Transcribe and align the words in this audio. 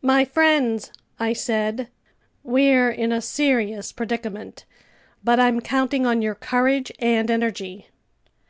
"My 0.00 0.24
friends," 0.24 0.90
I 1.18 1.34
said, 1.34 1.88
"we're 2.42 2.88
in 2.90 3.12
a 3.12 3.20
serious 3.20 3.92
predicament, 3.92 4.64
but 5.22 5.38
I'm 5.38 5.60
counting 5.60 6.06
on 6.06 6.22
your 6.22 6.34
courage 6.34 6.90
and 6.98 7.30
energy." 7.30 7.88